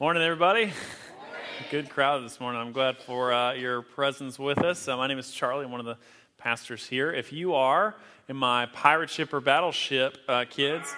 [0.00, 0.72] Morning, everybody.
[1.72, 2.60] Good crowd this morning.
[2.60, 4.86] I'm glad for uh, your presence with us.
[4.86, 5.64] Uh, my name is Charlie.
[5.64, 5.98] I'm one of the
[6.36, 7.12] pastors here.
[7.12, 7.96] If you are
[8.28, 10.94] in my pirate ship or battleship, uh, kids,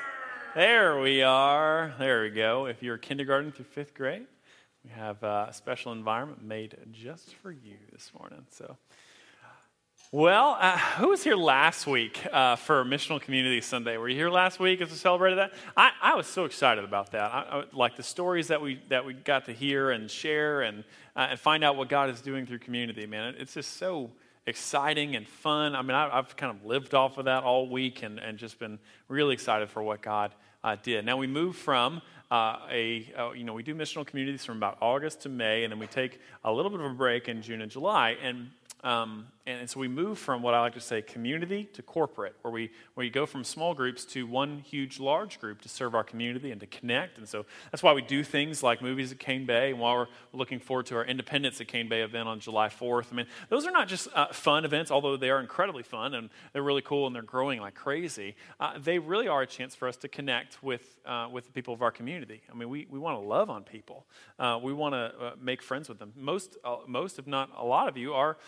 [0.54, 1.94] there we are.
[1.98, 2.66] There we go.
[2.66, 4.26] If you're kindergarten through fifth grade,
[4.84, 8.44] we have uh, a special environment made just for you this morning.
[8.50, 8.76] So
[10.12, 13.96] well, uh, who was here last week uh, for Missional Community Sunday?
[13.96, 15.52] Were you here last week as we celebrated that?
[15.76, 17.32] I, I was so excited about that.
[17.32, 20.82] I, I, like the stories that we that we got to hear and share and
[21.14, 23.06] uh, and find out what God is doing through community.
[23.06, 24.10] Man, it's just so
[24.46, 25.76] exciting and fun.
[25.76, 28.58] I mean, I, have kind of lived off of that all week and, and just
[28.58, 30.34] been really excited for what God
[30.64, 31.04] uh, did.
[31.04, 34.78] Now we move from uh, a, uh, you know, we do missional communities from about
[34.80, 37.60] August to May, and then we take a little bit of a break in June
[37.60, 38.16] and July.
[38.22, 38.50] And
[38.82, 42.52] um, and, so we move from what I like to say community to corporate, where
[42.52, 46.04] we, where you go from small groups to one huge, large group to serve our
[46.04, 47.18] community and to connect.
[47.18, 50.06] And so that's why we do things like movies at Cane Bay, and while we're
[50.32, 53.06] looking forward to our Independence at Cane Bay event on July 4th.
[53.12, 56.30] I mean, those are not just uh, fun events, although they are incredibly fun and
[56.52, 58.36] they're really cool and they're growing like crazy.
[58.58, 61.74] Uh, they really are a chance for us to connect with, uh, with the people
[61.74, 62.42] of our community.
[62.50, 64.06] I mean, we, we want to love on people,
[64.38, 66.12] uh, we want to uh, make friends with them.
[66.16, 68.38] Most, uh, most, if not a lot of you, are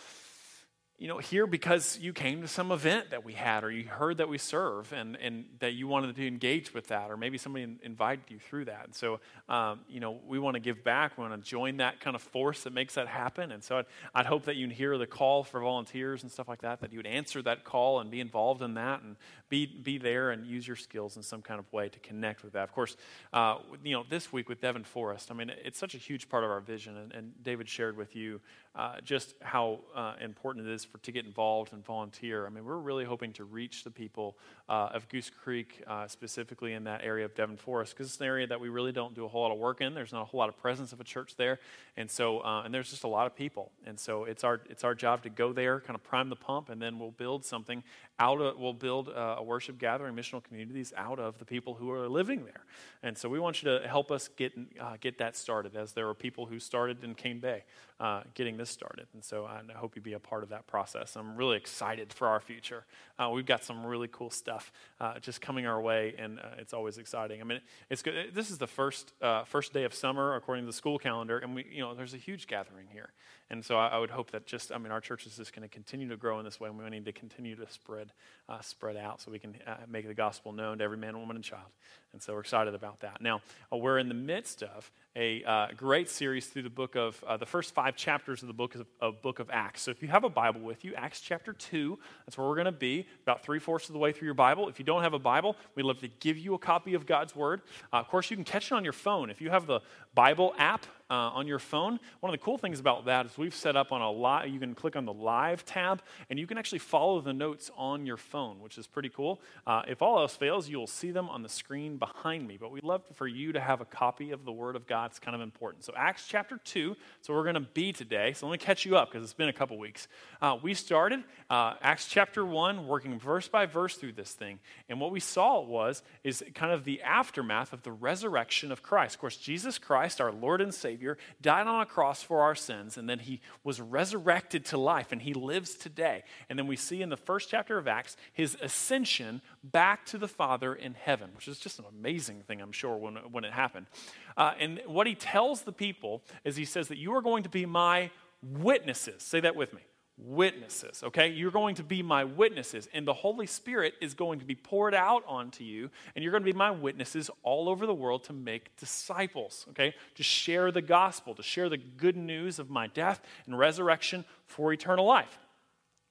[0.99, 4.17] you know, here because you came to some event that we had, or you heard
[4.17, 7.77] that we serve, and, and that you wanted to engage with that, or maybe somebody
[7.83, 8.85] invited you through that.
[8.85, 9.19] And so,
[9.49, 11.17] um, you know, we want to give back.
[11.17, 13.51] We want to join that kind of force that makes that happen.
[13.51, 16.61] And so, I'd, I'd hope that you'd hear the call for volunteers and stuff like
[16.61, 19.17] that, that you would answer that call and be involved in that, and
[19.49, 22.53] be be there and use your skills in some kind of way to connect with
[22.53, 22.63] that.
[22.63, 22.95] Of course,
[23.33, 26.43] uh, you know, this week with Devon Forest, I mean, it's such a huge part
[26.43, 28.39] of our vision, and, and David shared with you
[28.75, 32.45] uh, just how uh, important it is for to get involved and volunteer.
[32.45, 34.37] I mean, we're really hoping to reach the people
[34.69, 38.25] uh, of Goose Creek, uh, specifically in that area of Devon Forest, because it's an
[38.25, 39.93] area that we really don't do a whole lot of work in.
[39.93, 41.59] There's not a whole lot of presence of a church there,
[41.97, 44.83] and so uh, and there's just a lot of people, and so it's our it's
[44.83, 47.83] our job to go there, kind of prime the pump, and then we'll build something
[48.19, 51.91] out of we'll build uh, a worship gathering, missional communities out of the people who
[51.91, 52.63] are living there,
[53.01, 54.53] and so we want you to help us get
[55.01, 57.63] get that started, as there are people who started in Cane Bay
[57.99, 59.07] uh, getting this started.
[59.13, 61.15] And so I hope you be a part of that process.
[61.15, 62.83] I'm really excited for our future.
[63.17, 64.52] Uh, we've got some really cool stuff
[64.99, 67.41] uh, just coming our way, and uh, it's always exciting.
[67.41, 68.33] I mean, it's good.
[68.33, 71.55] This is the first uh, first day of summer according to the school calendar, and
[71.55, 73.11] we, you know, there's a huge gathering here.
[73.53, 75.61] And so I, I would hope that just, I mean, our church is just going
[75.61, 78.11] to continue to grow in this way, and we need to continue to spread
[78.49, 79.55] uh, spread out so we can
[79.87, 81.69] make the gospel known to every man, woman, and child.
[82.13, 83.21] And so we're excited about that.
[83.21, 83.41] Now,
[83.71, 87.45] we're in the midst of a uh, great series through the book of uh, the
[87.45, 90.23] first five chapters of the book of, of, book of acts so if you have
[90.23, 93.89] a bible with you acts chapter 2 that's where we're going to be about three-fourths
[93.89, 96.07] of the way through your bible if you don't have a bible we'd love to
[96.19, 98.83] give you a copy of god's word uh, of course you can catch it on
[98.83, 99.81] your phone if you have the
[100.13, 103.55] bible app uh, on your phone one of the cool things about that is we've
[103.55, 106.57] set up on a lot you can click on the live tab and you can
[106.57, 110.35] actually follow the notes on your phone which is pretty cool uh, if all else
[110.35, 113.59] fails you'll see them on the screen behind me but we'd love for you to
[113.59, 115.83] have a copy of the word of god it's kind of important.
[115.83, 118.33] So, Acts chapter 2, so we're going to be today.
[118.33, 120.07] So, let me catch you up because it's been a couple weeks.
[120.41, 124.57] Uh, we started uh, Acts chapter 1, working verse by verse through this thing.
[124.89, 129.13] And what we saw was, is kind of the aftermath of the resurrection of Christ.
[129.13, 132.97] Of course, Jesus Christ, our Lord and Savior, died on a cross for our sins,
[132.97, 136.23] and then he was resurrected to life, and he lives today.
[136.49, 140.27] And then we see in the first chapter of Acts his ascension back to the
[140.27, 143.87] Father in heaven, which is just an amazing thing, I'm sure, when, when it happened.
[144.35, 147.49] Uh, and what he tells the people is he says that you are going to
[147.49, 149.23] be my witnesses.
[149.23, 149.81] Say that with me.
[150.17, 151.29] Witnesses, okay?
[151.29, 154.93] You're going to be my witnesses, and the Holy Spirit is going to be poured
[154.93, 158.33] out onto you, and you're going to be my witnesses all over the world to
[158.33, 159.95] make disciples, okay?
[160.15, 164.71] To share the gospel, to share the good news of my death and resurrection for
[164.71, 165.39] eternal life.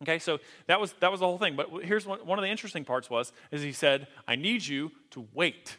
[0.03, 1.55] Okay, so that was that was the whole thing.
[1.55, 4.91] But here's one, one of the interesting parts was is he said, I need you
[5.11, 5.77] to wait.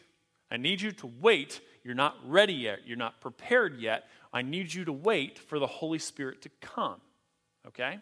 [0.50, 2.80] I need you to wait you're not ready yet.
[2.86, 4.08] You're not prepared yet.
[4.32, 7.00] I need you to wait for the Holy Spirit to come.
[7.68, 7.98] Okay?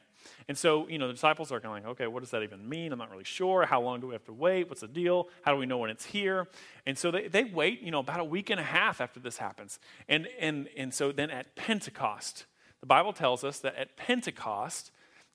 [0.49, 2.69] And so, you know, the disciples are kind of like, okay, what does that even
[2.69, 2.93] mean?
[2.93, 3.67] I'm not really sure.
[3.67, 4.69] How long do we have to wait?
[4.69, 5.29] What's the deal?
[5.43, 6.49] How do we know when it's here?
[6.87, 9.39] And so they, they wait, you know, about a week and a half after this
[9.39, 9.79] happens.
[10.09, 12.47] And, and, and so then at Pentecost,
[12.81, 14.91] the Bible tells us that at Pentecost,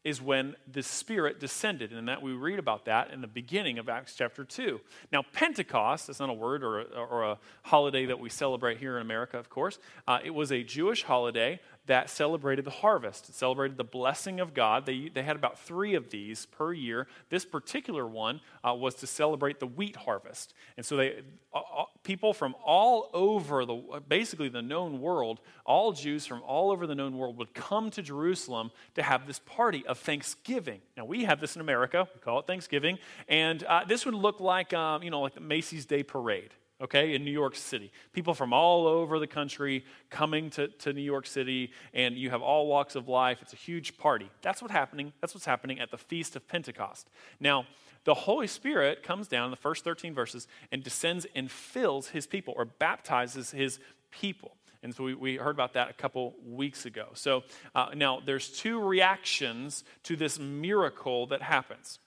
[0.08, 3.90] is when the Spirit descended, and that we read about that in the beginning of
[3.90, 4.80] Acts chapter 2.
[5.12, 8.96] Now, Pentecost, is not a word or a, or a holiday that we celebrate here
[8.96, 9.80] in America, of course.
[10.08, 13.30] Uh, it was a Jewish holiday that celebrated the harvest.
[13.30, 14.86] It celebrated the blessing of God.
[14.86, 17.08] They, they had about three of these per year.
[17.30, 20.54] This particular one uh, was to celebrate the wheat harvest.
[20.76, 21.22] And so they,
[21.54, 26.86] uh, people from all over the, basically the known world, all Jews from all over
[26.86, 30.82] the known world would come to Jerusalem to have this party of Thanksgiving.
[30.96, 32.08] Now we have this in America.
[32.14, 33.00] We call it Thanksgiving.
[33.28, 37.16] And uh, this would look like, um, you know, like the Macy's Day Parade okay,
[37.16, 37.92] in New York City.
[38.14, 42.42] People from all over the country coming to, to New York City, and you have
[42.42, 43.40] all walks of life.
[43.42, 44.30] It's a huge party.
[44.42, 45.14] That's what's happening.
[45.22, 47.10] That's what's happening at the Feast of Pentecost.
[47.40, 47.66] Now,
[48.04, 52.28] the Holy Spirit comes down in the first 13 verses and descends and fills his
[52.28, 53.80] people or baptizes his
[54.12, 54.56] people.
[54.84, 57.08] And so we, we heard about that a couple weeks ago.
[57.16, 57.44] So
[57.76, 62.00] uh, now there's two reactions to this miracle that happens.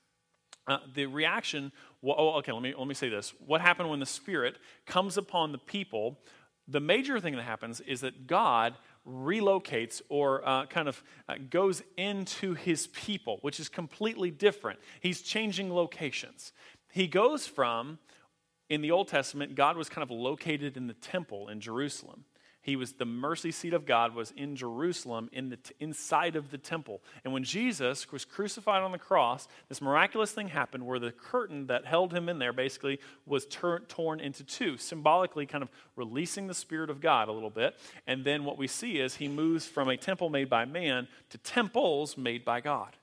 [0.67, 3.35] Uh, the reaction well, oh, okay, let me, let me say this.
[3.47, 4.57] What happened when the Spirit
[4.87, 6.19] comes upon the people?
[6.67, 8.75] The major thing that happens is that God
[9.07, 14.79] relocates or uh, kind of uh, goes into his people, which is completely different.
[15.01, 16.53] He's changing locations.
[16.91, 17.99] He goes from,
[18.69, 22.25] in the Old Testament, God was kind of located in the temple in Jerusalem.
[22.63, 26.59] He was the mercy seat of God was in Jerusalem, in the inside of the
[26.59, 27.03] temple.
[27.25, 31.69] And when Jesus was crucified on the cross, this miraculous thing happened where the curtain
[31.69, 36.49] that held him in there basically was tur- torn into two, symbolically kind of releasing
[36.49, 37.79] the Spirit of God a little bit.
[38.07, 41.39] And then what we see is he moves from a temple made by man to
[41.39, 42.97] temples made by God.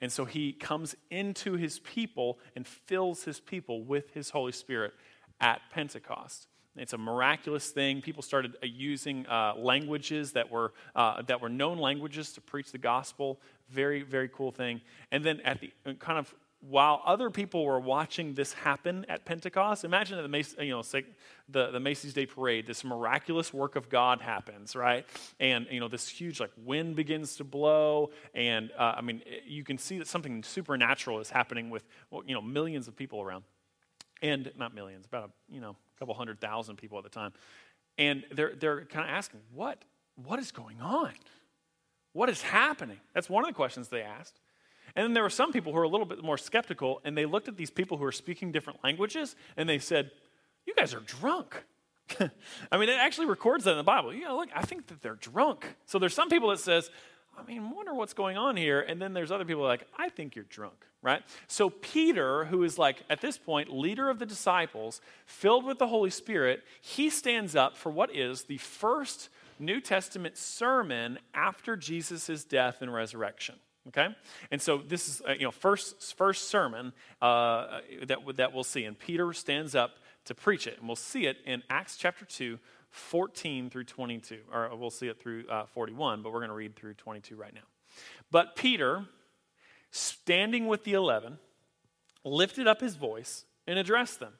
[0.00, 4.92] And so he comes into his people and fills his people with his Holy Spirit
[5.40, 6.48] at Pentecost.
[6.76, 8.02] It's a miraculous thing.
[8.02, 12.72] People started uh, using uh, languages that were, uh, that were known languages to preach
[12.72, 13.40] the gospel.
[13.70, 14.80] Very, very cool thing.
[15.12, 16.34] And then at the uh, kind of
[16.68, 20.82] while other people were watching this happen at Pentecost, imagine the, you know,
[21.48, 25.06] the, the Macy's Day Parade, this miraculous work of God happens, right?
[25.38, 28.10] And, you know, this huge, like, wind begins to blow.
[28.34, 31.84] And, uh, I mean, you can see that something supernatural is happening with,
[32.26, 33.44] you know, millions of people around.
[34.24, 37.32] And not millions, about, you know, a couple hundred thousand people at the time.
[37.98, 39.84] And they're, they're kind of asking, what,
[40.16, 41.12] what is going on?
[42.14, 43.00] What is happening?
[43.12, 44.40] That's one of the questions they asked.
[44.96, 47.26] And then there were some people who were a little bit more skeptical, and they
[47.26, 50.10] looked at these people who are speaking different languages, and they said,
[50.66, 51.62] You guys are drunk.
[52.72, 54.14] I mean, it actually records that in the Bible.
[54.14, 55.66] You know, look, I think that they're drunk.
[55.84, 56.90] So there's some people that says,
[57.36, 58.80] I mean, wonder what's going on here.
[58.80, 61.22] And then there's other people like, I think you're drunk, right?
[61.46, 65.88] So Peter, who is like, at this point, leader of the disciples, filled with the
[65.88, 69.28] Holy Spirit, he stands up for what is the first
[69.58, 73.56] New Testament sermon after Jesus' death and resurrection.
[73.88, 74.08] Okay,
[74.50, 78.84] and so this is uh, you know first first sermon uh, that that we'll see,
[78.84, 82.58] and Peter stands up to preach it, and we'll see it in Acts chapter two,
[82.94, 84.38] 14 through 22.
[84.52, 87.54] Or we'll see it through uh, 41, but we're going to read through 22 right
[87.54, 87.60] now.
[88.30, 89.04] But Peter,
[89.90, 91.38] standing with the eleven,
[92.24, 94.34] lifted up his voice and addressed them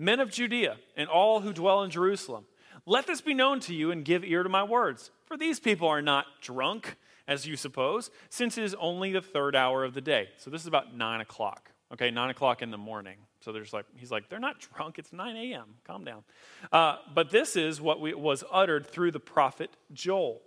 [0.00, 2.46] Men of Judea and all who dwell in Jerusalem,
[2.86, 5.10] let this be known to you and give ear to my words.
[5.26, 6.96] For these people are not drunk,
[7.28, 10.30] as you suppose, since it is only the third hour of the day.
[10.38, 13.16] So this is about 9 o'clock, okay, 9 o'clock in the morning.
[13.40, 14.98] So there's like, he's like, they're not drunk.
[14.98, 15.74] It's 9 a.m.
[15.84, 16.24] Calm down.
[16.72, 20.42] Uh, but this is what we, was uttered through the prophet Joel.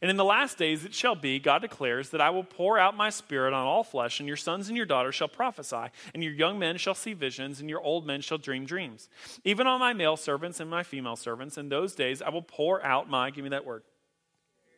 [0.00, 2.96] And in the last days it shall be, God declares, that I will pour out
[2.96, 6.32] my spirit on all flesh, and your sons and your daughters shall prophesy, and your
[6.32, 9.08] young men shall see visions, and your old men shall dream dreams.
[9.44, 12.84] Even on my male servants and my female servants, in those days I will pour
[12.84, 13.82] out my, give me that word,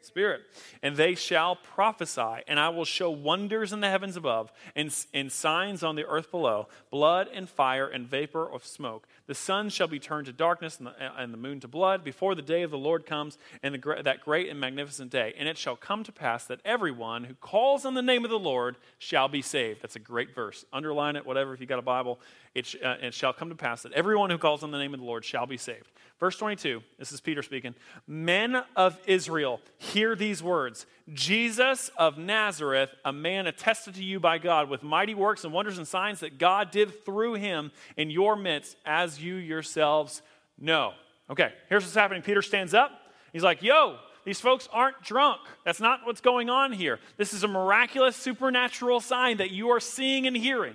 [0.02, 0.42] Spirit.
[0.82, 5.30] And they shall prophesy, and I will show wonders in the heavens above and, and
[5.30, 9.06] signs on the earth below blood and fire and vapor of smoke.
[9.26, 12.34] The sun shall be turned to darkness and the, and the moon to blood before
[12.34, 15.34] the day of the Lord comes, and the, that great and magnificent day.
[15.38, 18.38] And it shall come to pass that everyone who calls on the name of the
[18.38, 19.82] Lord shall be saved.
[19.82, 20.64] That's a great verse.
[20.72, 22.20] Underline it, whatever, if you got a Bible.
[22.56, 24.94] It, sh- uh, it shall come to pass that everyone who calls on the name
[24.94, 25.92] of the Lord shall be saved.
[26.18, 27.74] Verse 22, this is Peter speaking.
[28.06, 34.38] Men of Israel, hear these words Jesus of Nazareth, a man attested to you by
[34.38, 38.36] God with mighty works and wonders and signs that God did through him in your
[38.36, 40.22] midst, as you yourselves
[40.58, 40.94] know.
[41.28, 42.22] Okay, here's what's happening.
[42.22, 42.90] Peter stands up.
[43.34, 45.42] He's like, Yo, these folks aren't drunk.
[45.66, 47.00] That's not what's going on here.
[47.18, 50.74] This is a miraculous supernatural sign that you are seeing and hearing.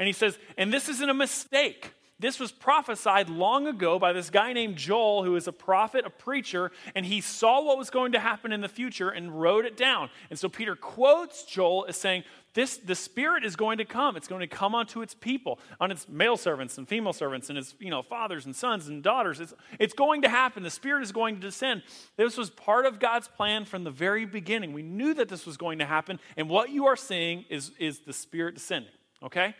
[0.00, 1.92] And he says, And this isn't a mistake.
[2.18, 6.10] This was prophesied long ago by this guy named Joel, who is a prophet, a
[6.10, 9.74] preacher, and he saw what was going to happen in the future and wrote it
[9.74, 10.10] down.
[10.28, 14.16] And so Peter quotes Joel as saying, this, the Spirit is going to come.
[14.16, 17.56] It's going to come onto its people, on its male servants and female servants, and
[17.56, 19.40] its you know, fathers and sons and daughters.
[19.40, 20.62] It's, it's going to happen.
[20.62, 21.84] The Spirit is going to descend.
[22.16, 24.72] This was part of God's plan from the very beginning.
[24.72, 28.00] We knew that this was going to happen, and what you are seeing is, is
[28.00, 28.92] the Spirit descending,
[29.22, 29.54] okay?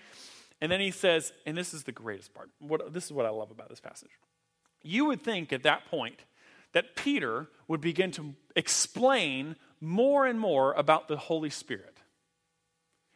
[0.61, 2.51] And then he says, and this is the greatest part.
[2.59, 4.11] What, this is what I love about this passage.
[4.83, 6.25] You would think at that point
[6.73, 11.99] that Peter would begin to explain more and more about the Holy Spirit.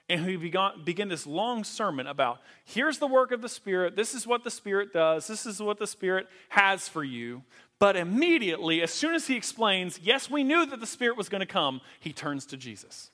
[0.09, 4.15] And he began, begin this long sermon about here's the work of the Spirit, this
[4.15, 7.43] is what the Spirit does, this is what the Spirit has for you.
[7.79, 11.41] But immediately, as soon as he explains, yes, we knew that the Spirit was going
[11.41, 13.11] to come, he turns to Jesus.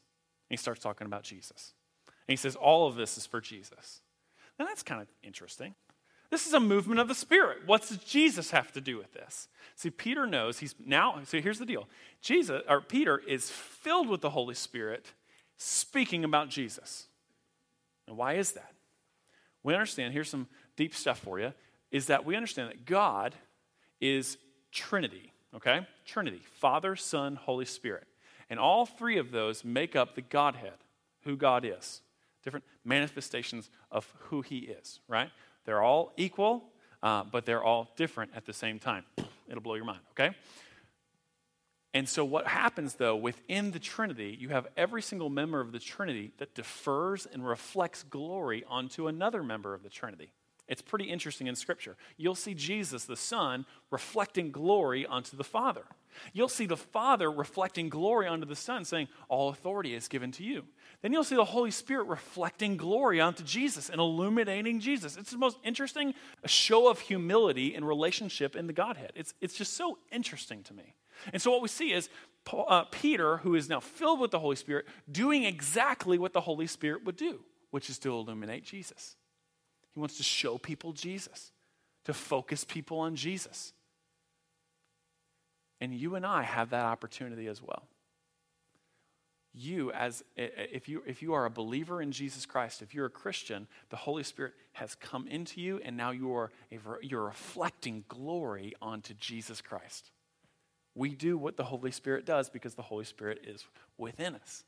[0.49, 1.75] And he starts talking about Jesus.
[2.07, 4.01] And he says, All of this is for Jesus.
[4.61, 5.75] Now that's kind of interesting.
[6.29, 7.61] This is a movement of the Spirit.
[7.65, 9.49] What does Jesus have to do with this?
[9.75, 11.89] See, Peter knows he's now, so here's the deal.
[12.21, 15.15] Jesus, or Peter is filled with the Holy Spirit
[15.57, 17.07] speaking about Jesus.
[18.07, 18.75] And why is that?
[19.63, 21.55] We understand, here's some deep stuff for you,
[21.91, 23.35] is that we understand that God
[23.99, 24.37] is
[24.73, 25.87] Trinity, okay?
[26.05, 28.07] Trinity, Father, Son, Holy Spirit.
[28.51, 30.85] And all three of those make up the Godhead,
[31.23, 32.03] who God is.
[32.43, 35.31] Different manifestations of who He is, right?
[35.65, 36.65] They're all equal,
[37.03, 39.05] uh, but they're all different at the same time.
[39.49, 40.35] It'll blow your mind, okay?
[41.93, 45.81] And so, what happens though, within the Trinity, you have every single member of the
[45.81, 50.33] Trinity that defers and reflects glory onto another member of the Trinity.
[50.71, 51.97] It's pretty interesting in Scripture.
[52.17, 55.83] You'll see Jesus, the Son, reflecting glory onto the Father.
[56.33, 60.45] You'll see the Father reflecting glory onto the Son, saying, All authority is given to
[60.45, 60.65] you.
[61.03, 65.17] Then you'll see the Holy Spirit reflecting glory onto Jesus and illuminating Jesus.
[65.17, 66.15] It's the most interesting
[66.47, 69.11] show of humility and relationship in the Godhead.
[69.17, 70.95] It's, it's just so interesting to me.
[71.33, 72.09] And so what we see is
[72.69, 76.69] uh, Peter, who is now filled with the Holy Spirit, doing exactly what the Holy
[76.69, 77.41] Spirit would do,
[77.73, 79.17] which is to illuminate Jesus.
[79.95, 81.53] He wants to show people Jesus,
[82.05, 83.73] to focus people on Jesus.
[85.81, 87.85] And you and I have that opportunity as well.
[89.53, 93.11] You, as if you if you are a believer in Jesus Christ, if you're a
[93.11, 96.53] Christian, the Holy Spirit has come into you, and now you are
[97.03, 100.13] you're reflecting glory onto Jesus Christ.
[100.95, 103.65] We do what the Holy Spirit does because the Holy Spirit is
[103.99, 104.65] within us.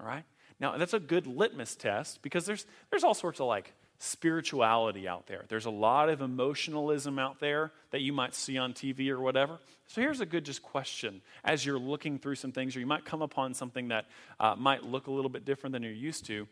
[0.00, 0.24] All right?
[0.60, 3.72] Now, that's a good litmus test because there's, there's all sorts of like
[4.04, 5.44] spirituality out there.
[5.48, 9.58] There's a lot of emotionalism out there that you might see on TV or whatever.
[9.86, 13.04] So here's a good just question as you're looking through some things, or you might
[13.04, 14.06] come upon something that
[14.38, 16.46] uh, might look a little bit different than you're used to.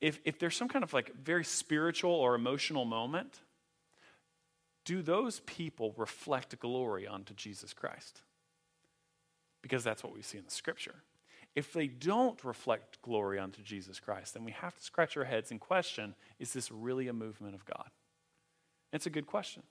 [0.00, 3.40] If, if there's some kind of like very spiritual or emotional moment,
[4.84, 8.22] do those people reflect glory onto Jesus Christ?
[9.60, 10.94] Because that's what we see in the scripture.
[11.54, 15.50] If they don't reflect glory unto Jesus Christ, then we have to scratch our heads
[15.50, 17.90] and question is this really a movement of God?
[18.92, 19.62] It's a good question.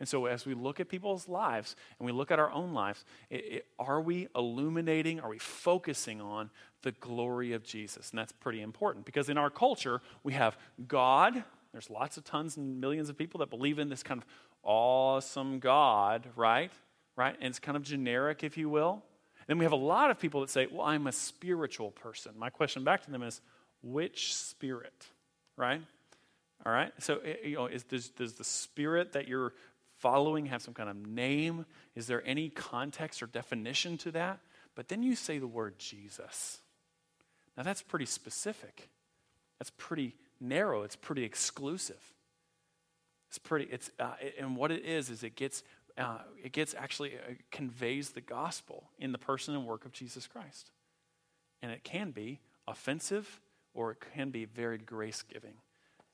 [0.00, 3.04] And so, as we look at people's lives and we look at our own lives,
[3.30, 6.50] it, it, are we illuminating, are we focusing on
[6.82, 8.10] the glory of Jesus?
[8.10, 10.56] And that's pretty important because in our culture, we have
[10.86, 11.42] God.
[11.72, 14.26] There's lots of tons and millions of people that believe in this kind of
[14.62, 16.70] awesome God, right?
[17.16, 17.34] Right?
[17.40, 19.02] And it's kind of generic, if you will.
[19.48, 22.32] Then we have a lot of people that say, well, I'm a spiritual person.
[22.38, 23.40] My question back to them is,
[23.82, 25.06] which spirit?
[25.56, 25.80] Right?
[26.64, 26.92] All right?
[27.00, 29.54] So, eh, you know, is, does, does the spirit that you're
[29.96, 31.64] following have some kind of name?
[31.96, 34.38] Is there any context or definition to that?
[34.74, 36.60] But then you say the word Jesus.
[37.56, 38.90] Now, that's pretty specific.
[39.58, 40.82] That's pretty narrow.
[40.82, 42.12] It's pretty exclusive.
[43.28, 45.62] It's pretty, it's, uh, and what it is, is it gets,
[45.98, 50.26] uh, it gets actually uh, conveys the gospel in the person and work of Jesus
[50.26, 50.70] Christ.
[51.62, 53.40] And it can be offensive
[53.74, 55.54] or it can be very grace giving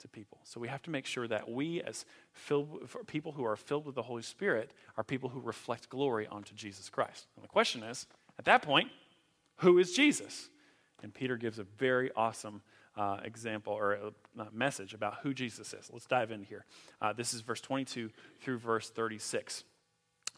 [0.00, 0.38] to people.
[0.44, 3.94] So we have to make sure that we, as filled, people who are filled with
[3.94, 7.26] the Holy Spirit, are people who reflect glory onto Jesus Christ.
[7.36, 8.06] And the question is,
[8.38, 8.90] at that point,
[9.58, 10.48] who is Jesus?
[11.02, 12.62] And Peter gives a very awesome
[12.96, 15.90] uh, example or a, a, message about who Jesus is.
[15.92, 16.64] Let's dive in here.
[17.00, 18.10] Uh, this is verse 22
[18.40, 19.64] through verse 36.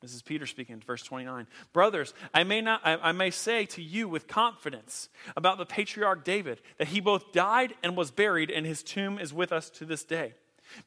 [0.00, 1.46] This is Peter speaking, verse 29.
[1.74, 6.24] Brothers, I may, not, I, I, may say to you with confidence about the patriarch
[6.24, 9.84] David that he both died and was buried, and his tomb is with us to
[9.84, 10.32] this day.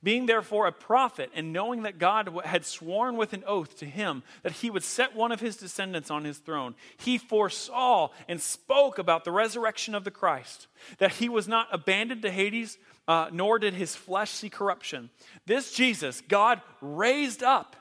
[0.01, 4.24] Being therefore a prophet, and knowing that God had sworn with an oath to him
[4.41, 8.98] that he would set one of his descendants on his throne, he foresaw and spoke
[8.98, 10.67] about the resurrection of the Christ,
[10.98, 12.77] that he was not abandoned to Hades,
[13.08, 15.10] uh, nor did his flesh see corruption.
[15.46, 17.75] This Jesus God raised up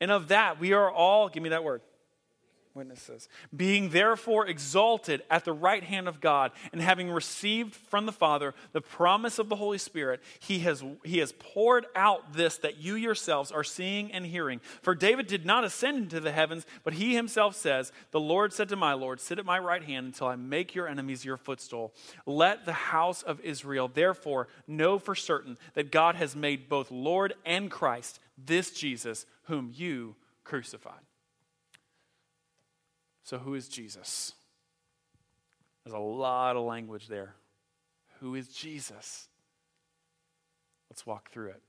[0.00, 1.80] and of that we are all, give me that word,
[2.76, 3.28] witnesses.
[3.56, 8.54] Being therefore exalted at the right hand of God, and having received from the Father
[8.72, 12.94] the promise of the Holy Spirit, he has, he has poured out this that you
[12.94, 14.60] yourselves are seeing and hearing.
[14.82, 18.68] For David did not ascend into the heavens, but he himself says, The Lord said
[18.68, 21.94] to my Lord, Sit at my right hand until I make your enemies your footstool.
[22.26, 27.34] Let the house of Israel therefore know for certain that God has made both Lord
[27.44, 31.00] and Christ this Jesus whom you crucified.
[33.22, 34.32] So, who is Jesus?
[35.84, 37.34] There's a lot of language there.
[38.20, 39.28] Who is Jesus?
[40.90, 41.62] Let's walk through it.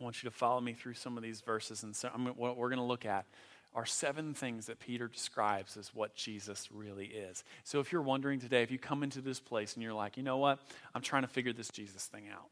[0.00, 1.82] I want you to follow me through some of these verses.
[1.82, 3.26] And so I'm, what we're going to look at
[3.74, 7.44] are seven things that Peter describes as what Jesus really is.
[7.64, 10.22] So if you're wondering today, if you come into this place and you're like, you
[10.22, 10.58] know what,
[10.94, 12.48] I'm trying to figure this Jesus thing out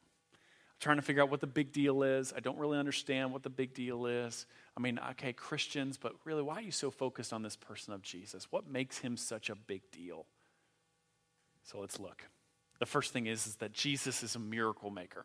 [0.81, 2.33] trying to figure out what the big deal is.
[2.37, 4.47] I don't really understand what the big deal is.
[4.77, 8.03] I mean, okay, Christians, but really, why are you so focused on this person of
[8.03, 8.47] Jesus?
[8.51, 10.27] What makes him such a big deal?
[11.65, 12.23] So let's look.
[12.79, 15.25] The first thing is, is that Jesus is a miracle maker.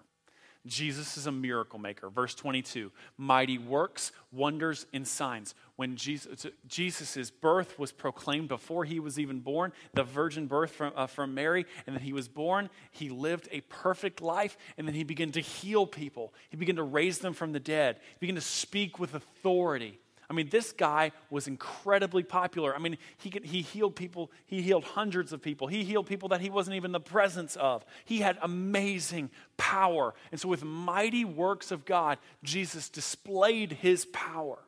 [0.67, 2.09] Jesus is a miracle maker.
[2.09, 5.55] Verse 22 mighty works, wonders, and signs.
[5.75, 10.93] When Jesus' Jesus's birth was proclaimed before he was even born, the virgin birth from,
[10.95, 14.93] uh, from Mary, and then he was born, he lived a perfect life, and then
[14.93, 16.33] he began to heal people.
[16.49, 20.00] He began to raise them from the dead, he began to speak with authority.
[20.31, 22.73] I mean, this guy was incredibly popular.
[22.73, 25.67] I mean, he, could, he healed people, he healed hundreds of people.
[25.67, 27.83] He healed people that he wasn't even the presence of.
[28.05, 30.13] He had amazing power.
[30.31, 34.59] And so, with mighty works of God, Jesus displayed his power.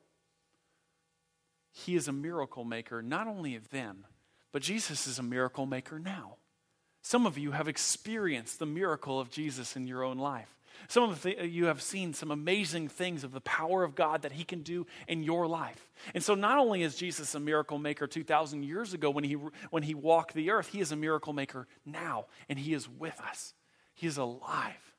[1.72, 4.04] He is a miracle maker, not only of then,
[4.52, 6.36] but Jesus is a miracle maker now.
[7.02, 10.54] Some of you have experienced the miracle of Jesus in your own life.
[10.88, 14.44] Some of you have seen some amazing things of the power of God that He
[14.44, 15.90] can do in your life.
[16.14, 19.34] And so, not only is Jesus a miracle maker 2,000 years ago when he,
[19.70, 23.20] when he walked the earth, He is a miracle maker now, and He is with
[23.22, 23.54] us.
[23.94, 24.94] He is alive.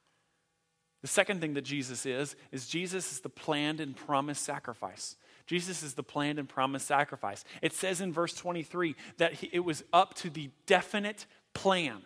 [1.02, 5.16] The second thing that Jesus is, is Jesus is the planned and promised sacrifice.
[5.46, 7.44] Jesus is the planned and promised sacrifice.
[7.60, 12.02] It says in verse 23 that he, it was up to the definite plan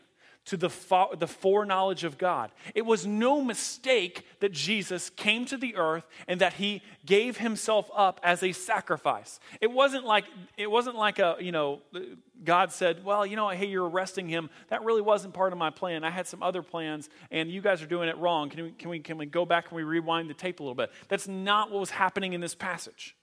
[0.46, 2.51] to the, fo- the foreknowledge of God.
[2.74, 7.90] It was no mistake that Jesus came to the earth and that he gave himself
[7.94, 9.40] up as a sacrifice.
[9.61, 10.24] It wasn't like
[10.57, 11.83] it wasn't like a, you know,
[12.42, 14.48] God said, "Well, you know, hey, you're arresting him.
[14.68, 16.03] That really wasn't part of my plan.
[16.03, 18.48] I had some other plans and you guys are doing it wrong.
[18.48, 20.74] Can we can we can we go back and we rewind the tape a little
[20.74, 23.17] bit?" That's not what was happening in this passage.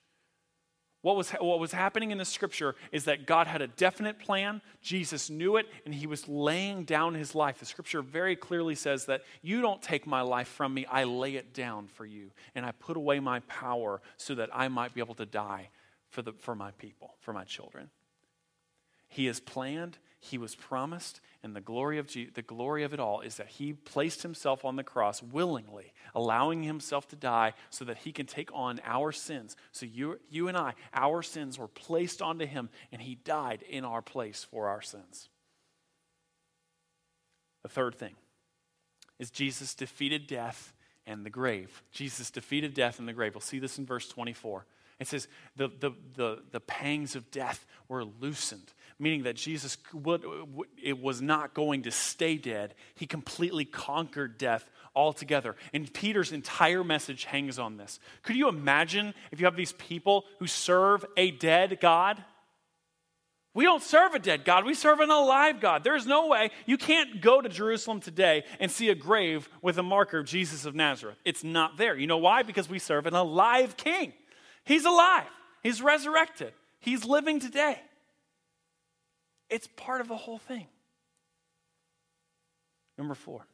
[1.06, 4.60] What was, what was happening in the scripture is that God had a definite plan.
[4.82, 7.60] Jesus knew it, and he was laying down his life.
[7.60, 11.36] The scripture very clearly says that you don't take my life from me, I lay
[11.36, 15.00] it down for you, and I put away my power so that I might be
[15.00, 15.70] able to die
[16.10, 17.92] for, the, for my people, for my children.
[19.08, 23.22] He has planned, he was promised, and the glory of the glory of it all
[23.22, 28.00] is that he placed himself on the cross willingly, allowing himself to die so that
[28.00, 29.56] he can take on our sins.
[29.72, 33.86] So you, you and I, our sins were placed onto him, and he died in
[33.86, 35.30] our place for our sins.
[37.64, 38.16] The third thing
[39.20, 40.74] is Jesus defeated death
[41.08, 41.84] and the grave.
[41.92, 43.36] Jesus defeated death and the grave.
[43.36, 44.66] We'll see this in verse 24.
[45.00, 50.24] It says, the, the, the, the pangs of death were loosened, meaning that Jesus would,
[50.82, 52.74] it was not going to stay dead.
[52.96, 55.56] He completely conquered death altogether.
[55.74, 58.00] And Peter's entire message hangs on this.
[58.24, 62.24] Could you imagine if you have these people who serve a dead God?
[63.54, 64.66] We don't serve a dead God.
[64.66, 65.84] We serve an alive God.
[65.84, 69.84] There's no way you can't go to Jerusalem today and see a grave with a
[69.84, 71.18] marker of Jesus of Nazareth.
[71.24, 71.98] It's not there.
[71.98, 72.44] You know why?
[72.44, 74.12] Because we serve an alive king.
[74.66, 75.28] He's alive.
[75.64, 76.54] He's resurrected.
[76.80, 77.80] He's living today.
[79.50, 80.68] It's part of the whole thing.
[82.98, 83.46] Number four,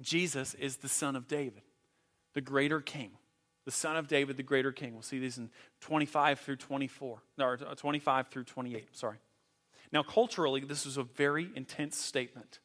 [0.00, 1.62] Jesus is the son of David,
[2.34, 3.12] the greater king.
[3.66, 4.94] The son of David, the greater king.
[4.94, 5.50] We'll see these in
[5.82, 9.18] 25 through 24, or uh, 25 through 28, sorry.
[9.92, 12.60] Now, culturally, this is a very intense statement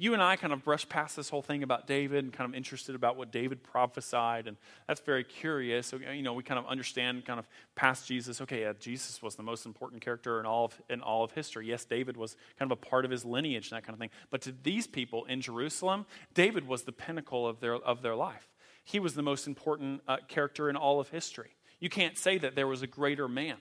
[0.00, 2.56] you and I kind of brush past this whole thing about David and kind of
[2.56, 4.56] interested about what David prophesied, and
[4.88, 5.88] that's very curious.
[5.88, 8.40] So, you know, we kind of understand kind of past Jesus.
[8.40, 11.66] Okay, yeah, Jesus was the most important character in all of, in all of history.
[11.66, 14.08] Yes, David was kind of a part of his lineage and that kind of thing.
[14.30, 18.48] But to these people in Jerusalem, David was the pinnacle of their, of their life.
[18.84, 21.50] He was the most important uh, character in all of history.
[21.78, 23.58] You can't say that there was a greater man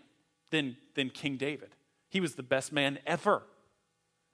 [0.52, 1.76] than, than King David.
[2.08, 3.44] He was the best man ever.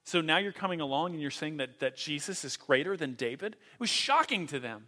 [0.06, 3.54] So now you're coming along and you're saying that, that Jesus is greater than David?
[3.54, 4.86] It was shocking to them.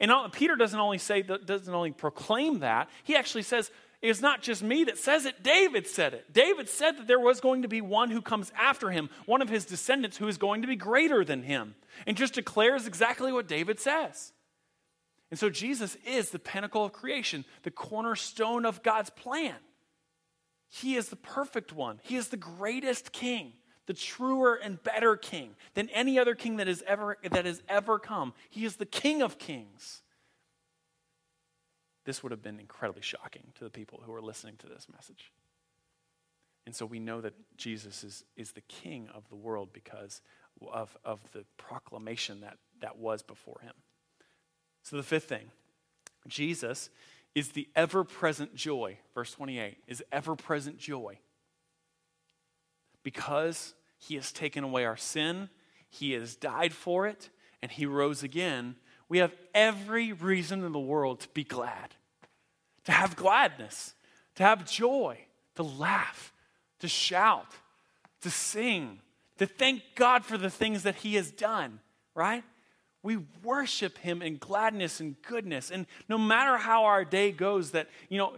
[0.00, 4.62] And Peter doesn't only say doesn't only proclaim that, he actually says, it's not just
[4.62, 6.32] me that says it, David said it.
[6.32, 9.50] David said that there was going to be one who comes after him, one of
[9.50, 11.74] his descendants who is going to be greater than him.
[12.06, 14.32] And just declares exactly what David says.
[15.30, 19.56] And so Jesus is the pinnacle of creation, the cornerstone of God's plan.
[20.70, 23.52] He is the perfect one, He is the greatest king
[23.86, 27.98] the truer and better king than any other king that has ever, that has ever
[27.98, 28.32] come.
[28.50, 30.02] He is the king of kings.
[32.04, 35.32] This would have been incredibly shocking to the people who are listening to this message.
[36.66, 40.22] And so we know that Jesus is, is the king of the world because
[40.72, 43.74] of, of the proclamation that, that was before him.
[44.82, 45.50] So the fifth thing
[46.26, 46.90] Jesus
[47.34, 48.98] is the ever present joy.
[49.14, 51.18] Verse 28 is ever present joy
[53.04, 55.48] because he has taken away our sin,
[55.88, 57.30] he has died for it,
[57.62, 58.74] and he rose again,
[59.08, 61.94] we have every reason in the world to be glad,
[62.84, 63.94] to have gladness,
[64.34, 65.18] to have joy,
[65.54, 66.32] to laugh,
[66.80, 67.52] to shout,
[68.22, 68.98] to sing,
[69.38, 71.80] to thank God for the things that he has done,
[72.14, 72.42] right?
[73.02, 75.70] We worship him in gladness and goodness.
[75.70, 78.36] And no matter how our day goes, that, you know,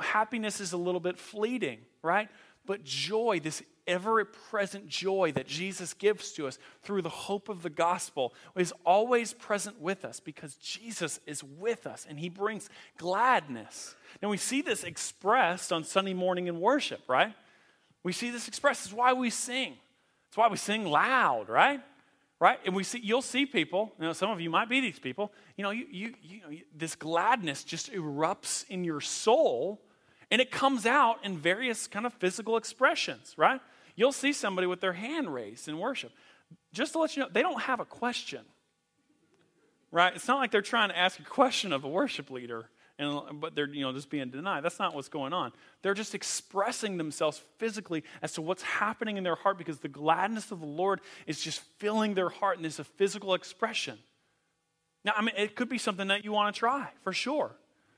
[0.00, 2.28] happiness is a little bit fleeting, right?
[2.66, 7.62] But joy, this ever present joy that Jesus gives to us through the hope of
[7.62, 12.68] the gospel is always present with us because Jesus is with us and he brings
[12.98, 13.96] gladness.
[14.22, 17.34] And we see this expressed on Sunday morning in worship, right?
[18.04, 18.86] We see this expressed.
[18.86, 19.74] It's why we sing.
[20.28, 21.80] It's why we sing loud, right?
[22.40, 22.60] Right?
[22.64, 25.32] And we see you'll see people, you know, some of you might be these people,
[25.56, 29.80] you know, you, you, you know, this gladness just erupts in your soul
[30.30, 33.60] and it comes out in various kind of physical expressions, right?
[33.98, 36.12] You'll see somebody with their hand raised in worship.
[36.72, 38.42] Just to let you know, they don't have a question.
[39.90, 40.14] Right?
[40.14, 43.56] It's not like they're trying to ask a question of a worship leader, and, but
[43.56, 44.62] they're you know, just being denied.
[44.62, 45.50] That's not what's going on.
[45.82, 50.52] They're just expressing themselves physically as to what's happening in their heart because the gladness
[50.52, 53.98] of the Lord is just filling their heart, and it's a physical expression.
[55.04, 57.56] Now, I mean, it could be something that you want to try, for sure.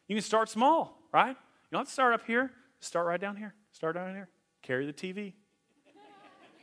[0.08, 1.36] You can start small, right?
[1.36, 2.52] You don't have to start up here.
[2.80, 3.52] Start right down here.
[3.72, 4.30] Start down here.
[4.62, 5.34] Carry the TV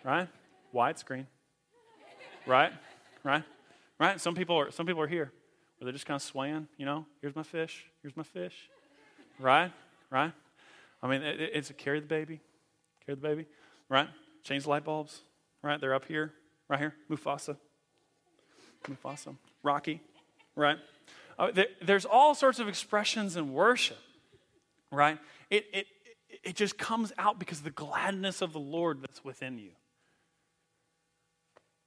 [0.07, 0.27] right?
[0.73, 1.25] Widescreen,
[2.45, 2.71] right?
[3.23, 3.43] Right?
[3.99, 4.21] Right?
[4.21, 5.31] Some people are some people are here
[5.77, 6.67] where they're just kind of swaying.
[6.77, 7.85] You know, here's my fish.
[8.01, 8.69] Here's my fish.
[9.39, 9.71] Right?
[10.09, 10.31] Right?
[11.03, 12.39] I mean, it, it's a carry the baby,
[13.05, 13.45] carry the baby.
[13.89, 14.07] Right?
[14.43, 15.21] Change the light bulbs.
[15.61, 15.79] Right?
[15.79, 16.31] They're up here,
[16.69, 16.95] right here.
[17.09, 17.57] Mufasa.
[18.85, 19.35] Mufasa.
[19.61, 20.01] Rocky.
[20.55, 20.77] Right?
[21.37, 23.97] Uh, there, there's all sorts of expressions in worship.
[24.91, 25.19] Right?
[25.49, 25.87] It, it,
[26.43, 29.71] it just comes out because of the gladness of the Lord that's within you.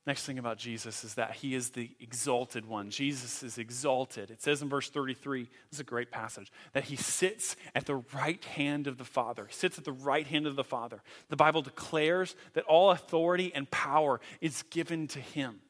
[0.06, 2.88] Next thing about Jesus is that he is the exalted one.
[2.88, 4.30] Jesus is exalted.
[4.30, 8.02] It says in verse 33, this is a great passage, that he sits at the
[8.14, 9.46] right hand of the Father.
[9.46, 11.02] He sits at the right hand of the Father.
[11.28, 15.60] The Bible declares that all authority and power is given to him.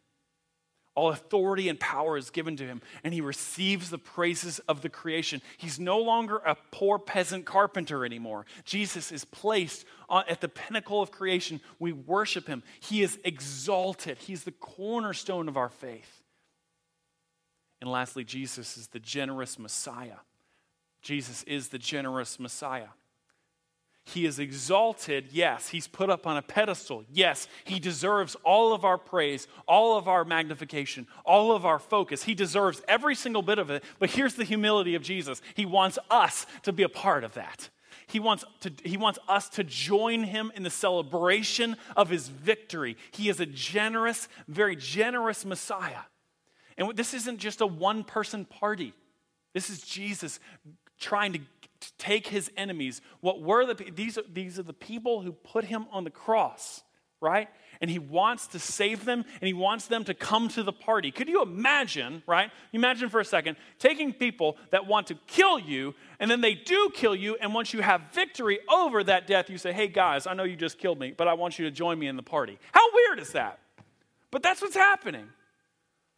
[0.96, 4.88] All authority and power is given to him, and he receives the praises of the
[4.88, 5.40] creation.
[5.56, 8.44] He's no longer a poor peasant carpenter anymore.
[8.64, 11.60] Jesus is placed uh, at the pinnacle of creation.
[11.78, 12.64] We worship him.
[12.80, 16.22] He is exalted, he's the cornerstone of our faith.
[17.80, 20.18] And lastly, Jesus is the generous Messiah.
[21.02, 22.88] Jesus is the generous Messiah.
[24.04, 25.68] He is exalted, yes.
[25.68, 27.46] He's put up on a pedestal, yes.
[27.64, 32.24] He deserves all of our praise, all of our magnification, all of our focus.
[32.24, 33.84] He deserves every single bit of it.
[33.98, 37.68] But here's the humility of Jesus He wants us to be a part of that.
[38.06, 42.96] He wants, to, he wants us to join him in the celebration of his victory.
[43.12, 46.02] He is a generous, very generous Messiah.
[46.76, 48.94] And this isn't just a one person party.
[49.54, 50.40] This is Jesus
[50.98, 51.40] trying to
[51.80, 53.00] to take his enemies.
[53.20, 56.82] What were the these are, these are the people who put him on the cross,
[57.20, 57.48] right?
[57.80, 61.10] And he wants to save them and he wants them to come to the party.
[61.10, 62.50] Could you imagine, right?
[62.74, 66.90] Imagine for a second taking people that want to kill you and then they do
[66.94, 70.34] kill you and once you have victory over that death you say, "Hey guys, I
[70.34, 72.58] know you just killed me, but I want you to join me in the party."
[72.72, 73.58] How weird is that?
[74.30, 75.28] But that's what's happening.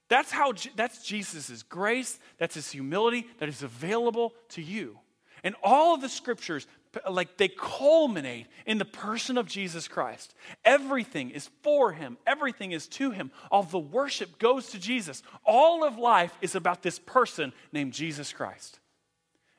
[0.09, 4.99] That's how that's Jesus' grace, that's his humility that is available to you.
[5.45, 6.67] And all of the scriptures,
[7.11, 10.35] like they culminate in the person of Jesus Christ.
[10.65, 13.31] Everything is for him, everything is to him.
[13.51, 15.23] All the worship goes to Jesus.
[15.45, 18.79] All of life is about this person named Jesus Christ.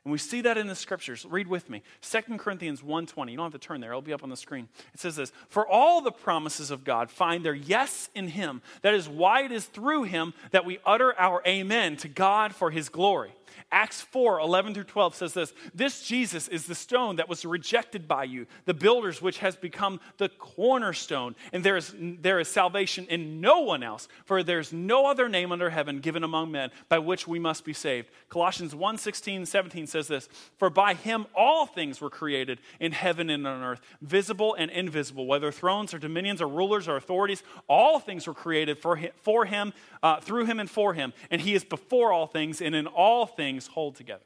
[0.06, 1.26] And we see that in the scriptures.
[1.26, 1.82] Read with me.
[2.02, 3.32] 2 Corinthians 1:20.
[3.32, 3.92] You don't have to turn there.
[3.92, 4.68] It'll be up on the screen.
[4.94, 8.62] It says this, "For all the promises of God find their yes in him.
[8.82, 12.70] That is why it is through him that we utter our amen to God for
[12.70, 13.34] his glory."
[13.72, 18.08] Acts 4 11 through 12 says this This Jesus is the stone that was rejected
[18.08, 21.36] by you, the builders, which has become the cornerstone.
[21.52, 25.52] And there is, there is salvation in no one else, for there's no other name
[25.52, 28.10] under heaven given among men by which we must be saved.
[28.30, 33.30] Colossians 1 16, 17 says this For by him all things were created in heaven
[33.30, 38.00] and on earth, visible and invisible, whether thrones or dominions or rulers or authorities, all
[38.00, 41.14] things were created for him, for him uh, through him and for him.
[41.30, 44.24] And he is before all things, and in all things things hold together.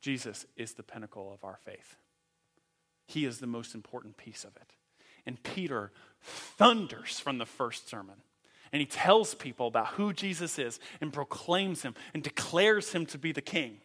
[0.00, 1.96] Jesus is the pinnacle of our faith.
[3.06, 4.72] He is the most important piece of it.
[5.24, 8.16] And Peter thunders from the first sermon.
[8.72, 13.18] And he tells people about who Jesus is and proclaims him and declares him to
[13.18, 13.78] be the king.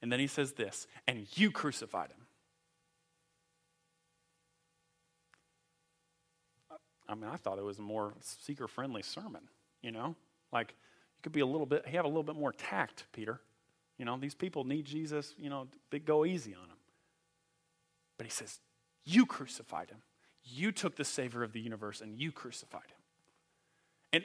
[0.00, 2.26] And then he says this, and you crucified him.
[7.08, 9.42] I mean, I thought it was a more seeker friendly sermon,
[9.82, 10.14] you know?
[10.52, 10.76] Like,
[11.20, 13.40] you could be a little bit, He have a little bit more tact, Peter.
[13.98, 16.78] You know, these people need Jesus, you know, they go easy on him.
[18.16, 18.60] But he says,
[19.04, 19.98] You crucified him.
[20.42, 22.96] You took the Savior of the universe and you crucified him.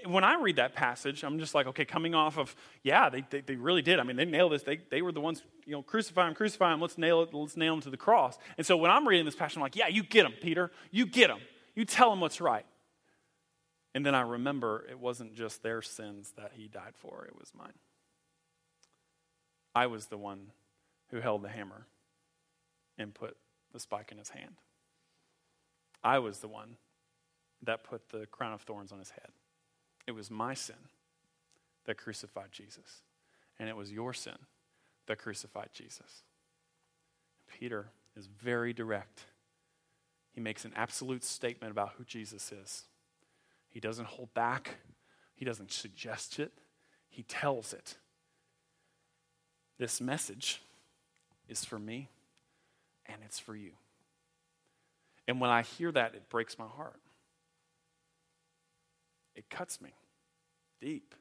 [0.06, 3.24] And when I read that passage, I'm just like, okay, coming off of, yeah, they,
[3.30, 4.00] they, they, really did.
[4.00, 4.64] I mean, they nailed this.
[4.64, 7.56] They, they were the ones, you know, crucify him, crucify him, let's nail it, let's
[7.56, 8.40] nail him to the cross.
[8.58, 10.72] And so when I'm reading this passage, I'm like, yeah, you get him, Peter.
[10.90, 11.38] You get him.
[11.76, 12.66] You tell him what's right.
[13.96, 17.54] And then I remember it wasn't just their sins that he died for, it was
[17.58, 17.74] mine.
[19.74, 20.52] I was the one
[21.12, 21.88] who held the hammer
[22.98, 23.38] and put
[23.72, 24.56] the spike in his hand.
[26.04, 26.76] I was the one
[27.64, 29.30] that put the crown of thorns on his head.
[30.06, 30.76] It was my sin
[31.86, 33.02] that crucified Jesus.
[33.58, 34.38] And it was your sin
[35.08, 36.24] that crucified Jesus.
[37.48, 39.22] Peter is very direct.
[40.34, 42.84] He makes an absolute statement about who Jesus is.
[43.76, 44.78] He doesn't hold back,
[45.34, 46.54] he doesn't suggest it,
[47.10, 47.98] he tells it.
[49.78, 50.62] This message
[51.50, 52.08] is for me
[53.06, 53.72] and it's for you.
[55.28, 57.02] And when I hear that, it breaks my heart.
[59.36, 59.92] It cuts me
[60.80, 61.14] deep.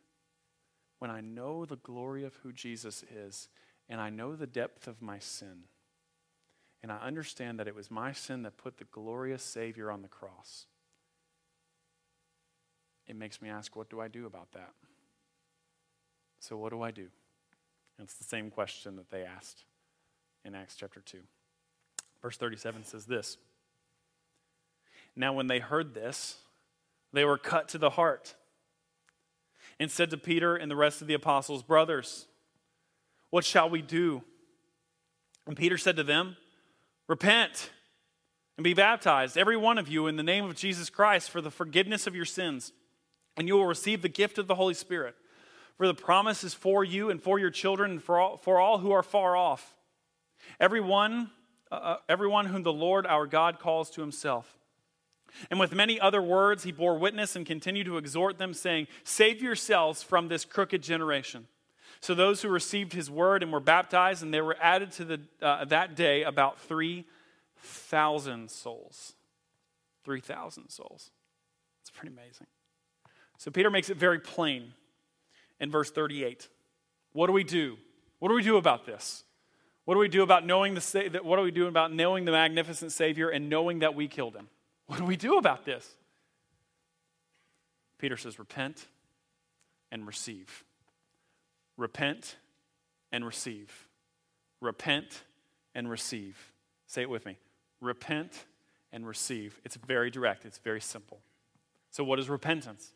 [1.00, 3.48] When I know the glory of who Jesus is
[3.88, 5.64] and I know the depth of my sin,
[6.84, 10.08] and I understand that it was my sin that put the glorious Savior on the
[10.08, 10.66] cross
[13.06, 14.70] it makes me ask, what do I do about that?
[16.40, 17.06] So, what do I do?
[17.98, 19.64] And it's the same question that they asked
[20.44, 21.18] in Acts chapter 2.
[22.22, 23.36] Verse 37 says this
[25.16, 26.36] Now, when they heard this,
[27.12, 28.34] they were cut to the heart
[29.78, 32.26] and said to Peter and the rest of the apostles, Brothers,
[33.30, 34.22] what shall we do?
[35.46, 36.36] And Peter said to them,
[37.08, 37.70] Repent
[38.56, 41.50] and be baptized, every one of you, in the name of Jesus Christ for the
[41.50, 42.72] forgiveness of your sins
[43.36, 45.14] and you will receive the gift of the Holy Spirit.
[45.76, 48.78] For the promise is for you and for your children and for all, for all
[48.78, 49.74] who are far off.
[50.60, 51.30] Everyone,
[51.72, 54.56] uh, uh, everyone whom the Lord our God calls to himself.
[55.50, 59.42] And with many other words, he bore witness and continued to exhort them, saying, Save
[59.42, 61.48] yourselves from this crooked generation.
[62.00, 65.20] So those who received his word and were baptized, and they were added to the,
[65.42, 69.14] uh, that day about 3,000 souls.
[70.04, 71.10] 3,000 souls.
[71.80, 72.46] It's pretty amazing.
[73.38, 74.72] So Peter makes it very plain
[75.60, 76.48] in verse 38.
[77.12, 77.76] What do we do?
[78.18, 79.24] What do we do about this?
[79.84, 82.92] What do we do about knowing the what do we do about knowing the magnificent
[82.92, 84.48] Savior and knowing that we killed him?
[84.86, 85.88] What do we do about this?
[87.98, 88.86] Peter says, repent
[89.90, 90.64] and receive.
[91.76, 92.36] Repent
[93.12, 93.88] and receive.
[94.60, 95.22] Repent
[95.74, 96.52] and receive.
[96.86, 97.38] Say it with me.
[97.80, 98.44] Repent
[98.92, 99.60] and receive.
[99.64, 101.20] It's very direct, it's very simple.
[101.90, 102.92] So, what is repentance?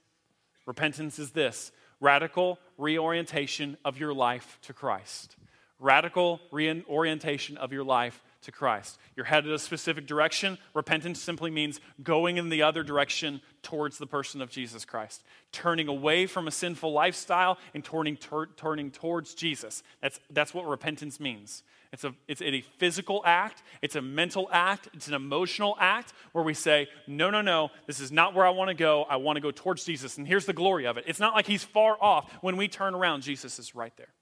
[0.69, 5.35] Repentance is this radical reorientation of your life to Christ.
[5.81, 8.99] radical reorientation of your life to Christ.
[9.17, 10.59] You're headed a specific direction.
[10.75, 15.89] Repentance simply means going in the other direction towards the person of Jesus Christ, turning
[15.89, 18.19] away from a sinful lifestyle and turning,
[18.57, 19.83] turning towards Jesus.
[20.03, 21.63] That's, that's what repentance means.
[21.93, 26.45] It's a, it's a physical act, it's a mental act, it's an emotional act where
[26.45, 29.05] we say, no, no, no, this is not where I want to go.
[29.05, 30.19] I want to go towards Jesus.
[30.19, 32.31] And here's the glory of it it's not like he's far off.
[32.43, 34.13] When we turn around, Jesus is right there.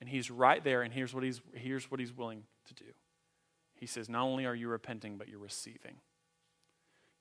[0.00, 2.90] And he's right there, and here's what he's, here's what he's willing to do.
[3.74, 5.96] He says, Not only are you repenting, but you're receiving.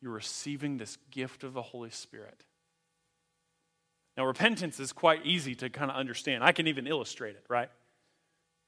[0.02, 2.44] You're receiving this gift of the Holy Spirit.
[4.18, 6.44] Now, repentance is quite easy to kind of understand.
[6.44, 7.70] I can even illustrate it, right?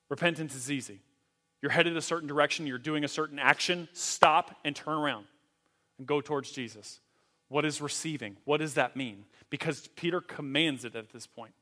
[0.09, 0.99] Repentance is easy.
[1.61, 5.25] You're headed a certain direction, you're doing a certain action, stop and turn around
[5.97, 6.99] and go towards Jesus.
[7.47, 8.37] What is receiving?
[8.45, 9.25] What does that mean?
[9.49, 11.53] Because Peter commands it at this point.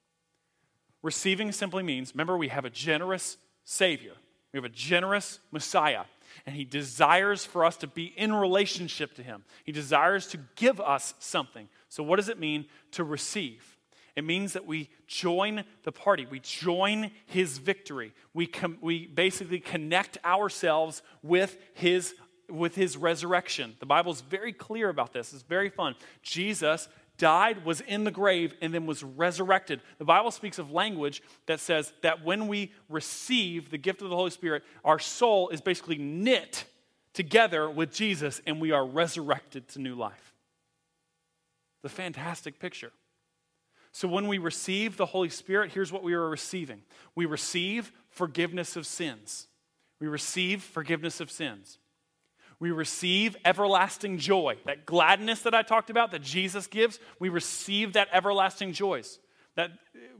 [1.02, 4.14] Receiving simply means, remember, we have a generous Savior,
[4.52, 6.04] we have a generous Messiah,
[6.46, 9.44] and He desires for us to be in relationship to Him.
[9.66, 11.68] He desires to give us something.
[11.90, 13.73] So, what does it mean to receive?
[14.16, 16.28] It means that we join the party.
[16.30, 18.14] We join his victory.
[18.34, 22.14] We, com- we basically connect ourselves with his,
[22.50, 23.76] with his resurrection.
[23.80, 25.34] The Bible is very clear about this.
[25.34, 25.96] It's very fun.
[26.22, 29.82] Jesus died, was in the grave, and then was resurrected.
[29.98, 34.16] The Bible speaks of language that says that when we receive the gift of the
[34.16, 36.66] Holy Spirit, our soul is basically knit
[37.14, 40.34] together with Jesus and we are resurrected to new life.
[41.84, 42.92] The fantastic picture.
[43.94, 46.82] So when we receive the Holy Spirit, here's what we are receiving
[47.16, 49.48] we receive forgiveness of sins.
[50.02, 51.78] We receive forgiveness of sins
[52.64, 54.56] we receive everlasting joy.
[54.66, 59.20] That gladness that I talked about that Jesus gives, we receive that everlasting joys,
[59.56, 59.72] that,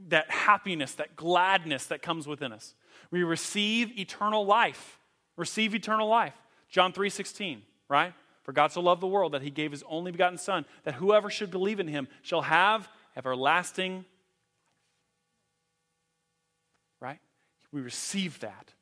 [0.08, 2.74] that happiness, that gladness that comes within us.
[3.10, 4.98] We receive eternal life.
[5.38, 6.34] Receive eternal life.
[6.68, 8.12] John 3:16, right?
[8.42, 11.30] For God so loved the world that he gave his only begotten son that whoever
[11.30, 14.04] should believe in him shall have everlasting
[17.04, 17.18] right?
[17.70, 18.72] We receive that.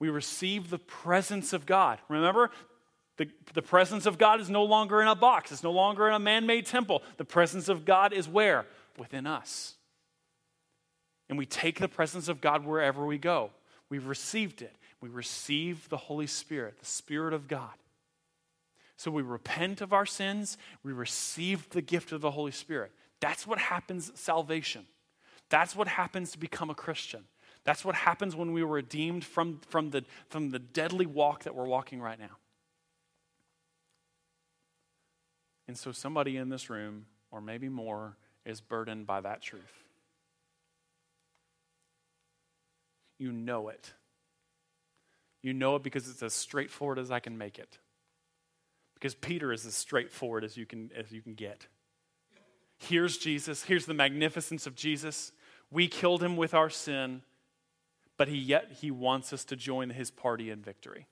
[0.00, 2.00] We receive the presence of God.
[2.08, 2.50] Remember,
[3.16, 6.14] the, the presence of God is no longer in a box, it's no longer in
[6.14, 7.02] a man made temple.
[7.16, 8.66] The presence of God is where?
[8.98, 9.74] Within us.
[11.28, 13.50] And we take the presence of God wherever we go.
[13.88, 14.74] We've received it.
[15.00, 17.72] We receive the Holy Spirit, the Spirit of God.
[18.96, 22.92] So we repent of our sins, we receive the gift of the Holy Spirit.
[23.24, 24.84] That's what happens salvation.
[25.48, 27.24] That's what happens to become a Christian.
[27.64, 31.54] That's what happens when we were redeemed from, from, the, from the deadly walk that
[31.54, 32.36] we're walking right now.
[35.66, 39.62] And so somebody in this room, or maybe more, is burdened by that truth.
[43.18, 43.94] You know it.
[45.42, 47.78] You know it because it's as straightforward as I can make it.
[48.92, 51.68] Because Peter is as straightforward as you can, as you can get.
[52.88, 53.64] Here's Jesus.
[53.64, 55.32] Here's the magnificence of Jesus.
[55.70, 57.22] We killed him with our sin,
[58.16, 61.06] but he, yet he wants us to join his party in victory.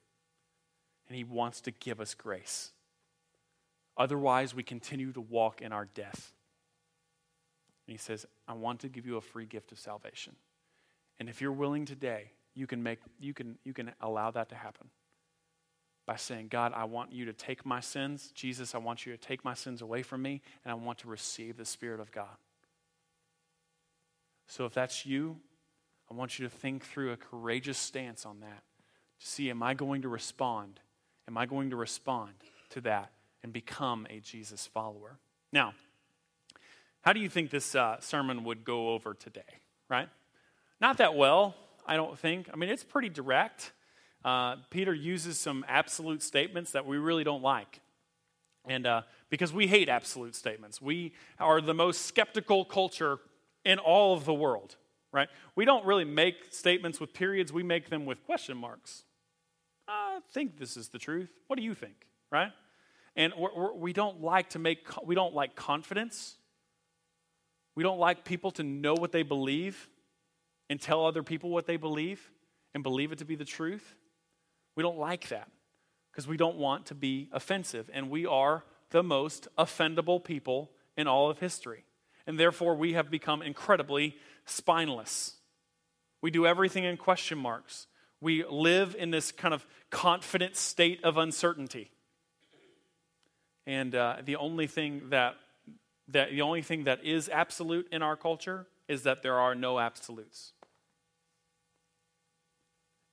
[1.08, 2.72] And he wants to give us grace.
[3.96, 6.32] Otherwise, we continue to walk in our death.
[7.86, 10.36] And he says, I want to give you a free gift of salvation.
[11.18, 14.54] And if you're willing today, you can make you can you can allow that to
[14.54, 14.90] happen
[16.06, 18.32] by saying, God, I want you to take my sins.
[18.34, 21.08] Jesus, I want you to take my sins away from me, and I want to
[21.08, 22.36] receive the Spirit of God.
[24.48, 25.38] So if that's you,
[26.10, 28.62] I want you to think through a courageous stance on that.
[29.20, 30.80] To see, am I going to respond?
[31.28, 32.32] Am I going to respond
[32.70, 33.12] to that?
[33.42, 35.18] and become a Jesus follower.
[35.52, 35.74] Now,
[37.00, 39.40] how do you think this uh, sermon would go over today,
[39.88, 40.08] right?
[40.80, 41.54] Not that well,
[41.86, 42.48] I don't think.
[42.52, 43.72] I mean, it's pretty direct.
[44.24, 47.80] Uh, Peter uses some absolute statements that we really don't like.
[48.64, 53.18] And uh, because we hate absolute statements, we are the most skeptical culture
[53.64, 54.76] in all of the world,
[55.12, 55.28] right?
[55.56, 59.04] We don't really make statements with periods, we make them with question marks.
[59.88, 61.30] I think this is the truth.
[61.48, 62.52] What do you think, right?
[63.16, 66.36] And we're, we're, don't like to make, we don't like confidence.
[67.74, 69.88] We don't like people to know what they believe
[70.70, 72.30] and tell other people what they believe
[72.74, 73.96] and believe it to be the truth.
[74.76, 75.48] We don't like that
[76.10, 77.90] because we don't want to be offensive.
[77.92, 81.84] And we are the most offendable people in all of history.
[82.26, 85.34] And therefore, we have become incredibly spineless.
[86.20, 87.86] We do everything in question marks.
[88.20, 91.90] We live in this kind of confident state of uncertainty.
[93.66, 95.34] And uh, the only thing that,
[96.08, 99.78] that the only thing that is absolute in our culture is that there are no
[99.78, 100.52] absolutes.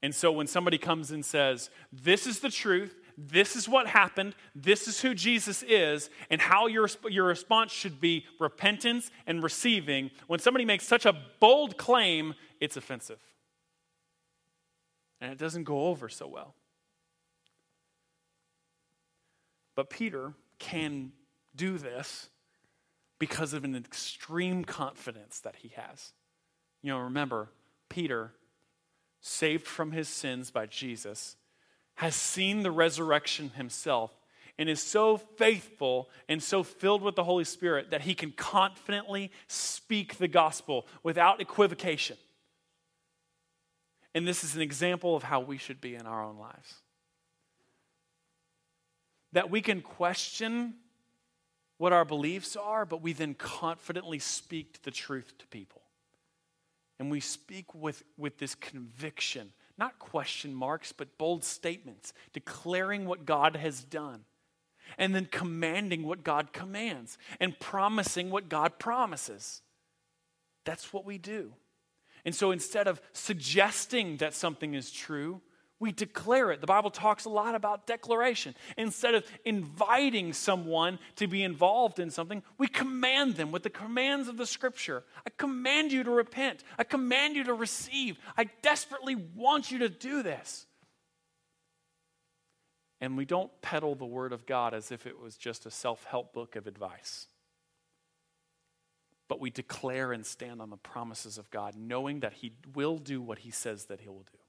[0.01, 4.33] And so when somebody comes and says, This is the truth, this is what happened,
[4.55, 10.09] this is who Jesus is, and how your, your response should be repentance and receiving,
[10.27, 13.19] when somebody makes such a bold claim, it's offensive.
[15.19, 16.55] And it doesn't go over so well.
[19.75, 21.11] But Peter can
[21.55, 22.29] do this
[23.17, 26.13] because of an extreme confidence that he has.
[26.81, 27.49] You know, remember,
[27.89, 28.31] Peter,
[29.22, 31.36] saved from his sins by Jesus,
[31.95, 34.11] has seen the resurrection himself
[34.57, 39.32] and is so faithful and so filled with the Holy Spirit that he can confidently
[39.47, 42.17] speak the gospel without equivocation.
[44.13, 46.74] And this is an example of how we should be in our own lives.
[49.32, 50.74] That we can question
[51.78, 55.82] what our beliefs are, but we then confidently speak the truth to people.
[56.99, 63.25] And we speak with, with this conviction, not question marks, but bold statements, declaring what
[63.25, 64.25] God has done,
[64.97, 69.61] and then commanding what God commands, and promising what God promises.
[70.65, 71.53] That's what we do.
[72.25, 75.41] And so instead of suggesting that something is true,
[75.80, 76.59] we declare it.
[76.59, 78.53] The Bible talks a lot about declaration.
[78.77, 84.27] Instead of inviting someone to be involved in something, we command them with the commands
[84.27, 85.03] of the scripture.
[85.25, 86.63] I command you to repent.
[86.77, 88.17] I command you to receive.
[88.38, 90.65] I desperately want you to do this.
[93.01, 96.03] And we don't peddle the word of God as if it was just a self
[96.03, 97.27] help book of advice.
[99.30, 103.21] But we declare and stand on the promises of God, knowing that He will do
[103.21, 104.39] what He says that He will do.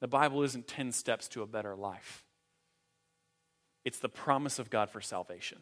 [0.00, 2.24] The Bible isn't 10 steps to a better life,
[3.84, 5.58] it's the promise of God for salvation.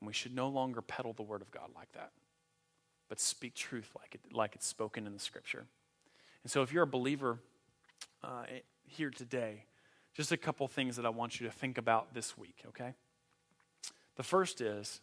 [0.00, 2.12] And we should no longer peddle the word of God like that,
[3.08, 5.66] but speak truth like, it, like it's spoken in the scripture.
[6.44, 7.40] And so, if you're a believer
[8.22, 8.44] uh,
[8.84, 9.64] here today,
[10.14, 12.94] just a couple things that I want you to think about this week, okay?
[14.16, 15.00] The first is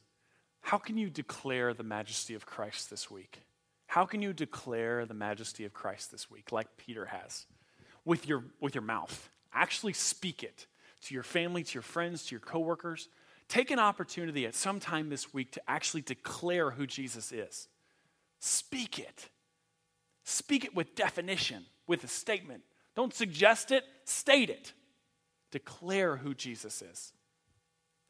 [0.62, 3.42] how can you declare the majesty of Christ this week?
[3.88, 7.46] How can you declare the majesty of Christ this week, like Peter has?
[8.06, 9.30] With your, with your mouth.
[9.54, 10.68] Actually speak it
[11.04, 13.10] to your family, to your friends, to your coworkers.
[13.48, 17.68] Take an opportunity at some time this week to actually declare who Jesus is.
[18.40, 19.30] Speak it.
[20.24, 22.64] Speak it with definition, with a statement.
[22.96, 24.74] Don't suggest it, state it.
[25.52, 27.14] Declare who Jesus is.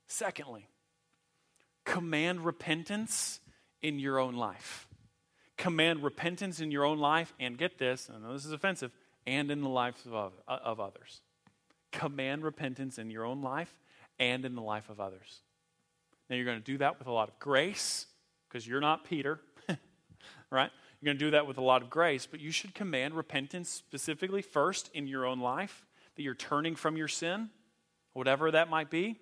[0.08, 0.68] Secondly,
[1.84, 3.40] command repentance
[3.82, 4.88] in your own life.
[5.58, 8.92] Command repentance in your own life, and get this, I know this is offensive,
[9.28, 11.22] and in the lives of, uh, of others.
[11.92, 13.74] Command repentance in your own life
[14.20, 15.42] and in the life of others.
[16.30, 18.08] Now, you're going to do that with a lot of grace
[18.48, 19.40] because you're not Peter,
[20.50, 20.72] right?
[21.00, 23.70] You're going to do that with a lot of grace, but you should command repentance
[23.70, 27.50] specifically first in your own life, that you're turning from your sin,
[28.14, 29.20] whatever that might be,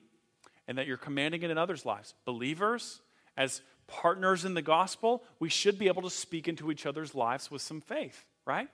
[0.67, 2.13] and that you're commanding it in others' lives.
[2.25, 3.01] Believers,
[3.35, 7.51] as partners in the gospel, we should be able to speak into each other's lives
[7.51, 8.69] with some faith, right?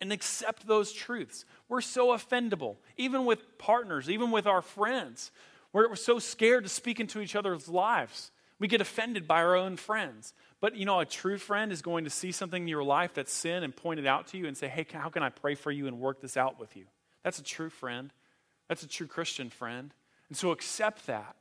[0.00, 1.44] And accept those truths.
[1.68, 5.30] We're so offendable, even with partners, even with our friends.
[5.72, 8.30] We're, so scared to speak into each other's lives.
[8.58, 10.34] We get offended by our own friends.
[10.60, 13.32] But you know, a true friend is going to see something in your life that's
[13.32, 15.70] sin and point it out to you and say, hey, how can I pray for
[15.70, 16.84] you and work this out with you?
[17.22, 18.12] That's a true friend.
[18.68, 19.92] That's a true Christian friend.
[20.28, 21.36] And so accept that.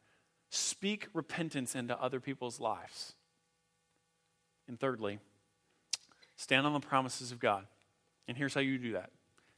[0.49, 3.13] Speak repentance into other people's lives.
[4.67, 5.19] And thirdly,
[6.35, 7.65] stand on the promises of God.
[8.29, 9.09] And here's how you do that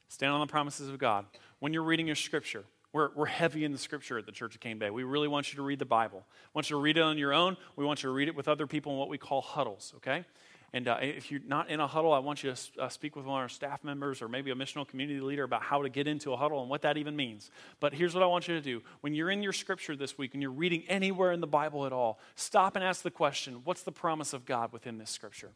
[0.07, 1.26] stand on the promises of God.
[1.59, 2.63] When you're reading your scripture,
[2.93, 4.89] we're, we're heavy in the scripture at the Church of Cane Bay.
[4.89, 6.24] We really want you to read the Bible.
[6.53, 7.57] We want you to read it on your own.
[7.76, 10.26] We want you to read it with other people in what we call huddles, okay?
[10.74, 13.26] And uh, if you're not in a huddle, I want you to uh, speak with
[13.26, 16.07] one of our staff members or maybe a missional community leader about how to get
[16.07, 17.51] into a huddle and what that even means.
[17.82, 18.82] But here's what I want you to do.
[19.01, 21.91] When you're in your scripture this week and you're reading anywhere in the Bible at
[21.91, 25.51] all, stop and ask the question what's the promise of God within this scripture?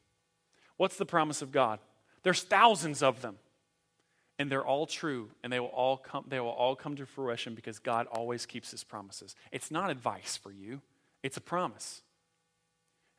[0.75, 1.79] What's the promise of God?
[2.25, 3.37] There's thousands of them.
[4.37, 7.55] And they're all true, and they will all come, they will all come to fruition
[7.55, 9.33] because God always keeps his promises.
[9.53, 10.81] It's not advice for you,
[11.23, 12.01] it's a promise.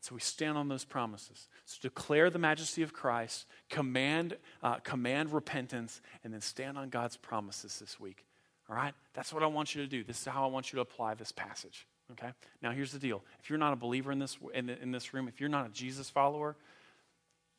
[0.01, 1.49] So we stand on those promises.
[1.65, 7.17] So declare the majesty of Christ, command, uh, command repentance, and then stand on God's
[7.17, 8.27] promises this week.
[8.69, 8.93] All right?
[9.15, 10.05] That's what I want you to do.
[10.05, 11.87] This is how I want you to apply this passage.
[12.13, 12.31] Okay?
[12.63, 13.25] Now, here's the deal.
[13.43, 15.71] If you're not a believer in this, in, in this room, if you're not a
[15.71, 16.57] Jesus follower,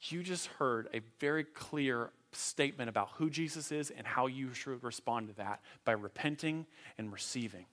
[0.01, 4.83] you just heard a very clear statement about who Jesus is and how you should
[4.83, 6.65] respond to that by repenting
[6.97, 7.65] and receiving.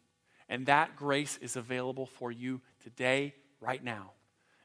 [0.48, 4.12] And that grace is available for you today, right now.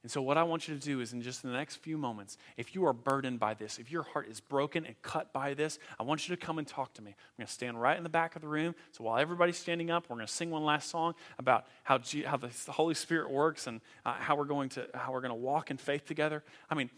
[0.01, 2.37] And so, what I want you to do is, in just the next few moments,
[2.55, 5.77] if you are burdened by this, if your heart is broken and cut by this,
[5.99, 7.11] I want you to come and talk to me.
[7.11, 8.75] I'm going to stand right in the back of the room.
[8.91, 12.23] So, while everybody's standing up, we're going to sing one last song about how, G-
[12.23, 15.35] how the Holy Spirit works and uh, how we're going to how we're going to
[15.35, 16.43] walk in faith together.
[16.69, 16.89] I mean,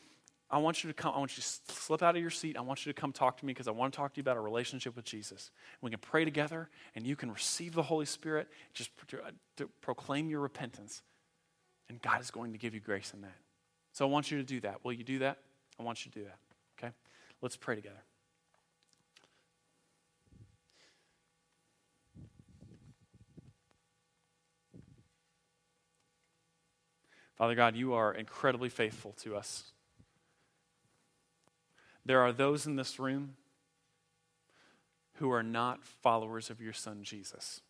[0.52, 1.14] I want you to come.
[1.16, 2.58] I want you to slip out of your seat.
[2.58, 4.22] I want you to come talk to me because I want to talk to you
[4.22, 5.50] about a relationship with Jesus.
[5.82, 8.50] We can pray together, and you can receive the Holy Spirit.
[8.74, 11.02] Just to, uh, to proclaim your repentance
[11.92, 13.36] and God is going to give you grace in that.
[13.92, 14.86] So I want you to do that.
[14.86, 15.40] Will you do that?
[15.78, 16.38] I want you to do that.
[16.80, 16.94] Okay?
[17.42, 18.02] Let's pray together.
[27.36, 29.74] Father God, you are incredibly faithful to us.
[32.06, 33.36] There are those in this room
[35.16, 37.62] who are not followers of your son Jesus.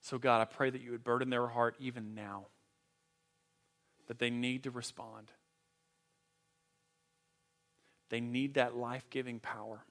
[0.00, 2.46] So, God, I pray that you would burden their heart even now,
[4.06, 5.30] that they need to respond.
[8.10, 9.84] They need that life giving power.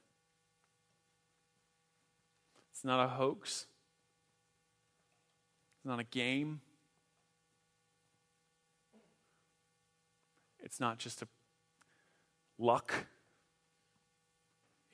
[2.70, 3.66] It's not a hoax,
[5.78, 6.60] it's not a game,
[10.60, 11.28] it's not just a
[12.58, 12.92] luck,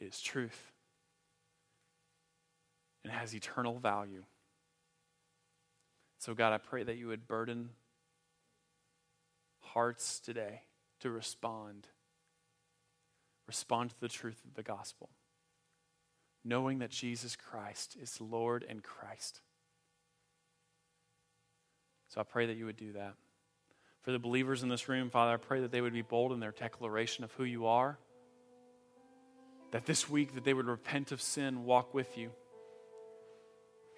[0.00, 0.72] it is truth.
[3.04, 4.24] It has eternal value.
[6.18, 7.70] So, God, I pray that you would burden
[9.60, 10.62] hearts today
[11.00, 11.88] to respond.
[13.46, 15.08] Respond to the truth of the gospel,
[16.44, 19.40] knowing that Jesus Christ is Lord and Christ.
[22.08, 23.14] So I pray that you would do that.
[24.02, 26.40] For the believers in this room, Father, I pray that they would be bold in
[26.40, 27.98] their declaration of who you are.
[29.72, 32.30] That this week that they would repent of sin, walk with you.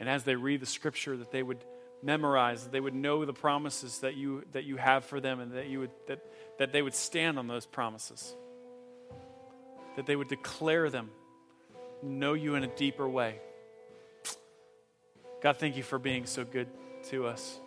[0.01, 1.65] And as they read the scripture, that they would
[2.03, 5.53] memorize, that they would know the promises that you, that you have for them, and
[5.53, 6.25] that, you would, that,
[6.59, 8.35] that they would stand on those promises,
[9.97, 11.11] that they would declare them,
[12.03, 13.37] know you in a deeper way.
[15.41, 16.69] God, thank you for being so good
[17.11, 17.61] to us.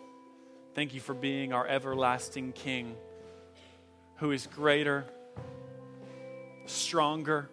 [0.76, 2.96] Thank you for being our everlasting King
[4.16, 5.06] who is greater,
[6.66, 7.48] stronger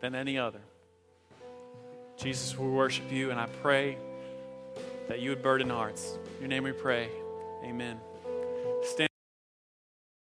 [0.00, 0.60] than any other.
[2.18, 3.96] Jesus, we worship you, and I pray
[5.08, 6.18] that you would burden hearts.
[6.34, 7.08] In your name we pray.
[7.64, 7.98] Amen.